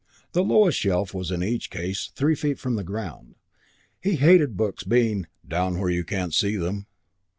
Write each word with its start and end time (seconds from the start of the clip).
The 0.31 0.43
lowest 0.43 0.79
shelf 0.79 1.13
was 1.13 1.29
in 1.29 1.43
each 1.43 1.69
case 1.69 2.11
three 2.15 2.33
feet 2.33 2.57
from 2.57 2.73
the 2.75 2.83
ground; 2.83 3.35
he 4.01 4.15
hated 4.15 4.57
books 4.57 4.83
being 4.83 5.27
"down 5.47 5.77
where 5.77 5.91
you 5.91 6.03
can't 6.03 6.33
see 6.33 6.55
them." 6.55 6.87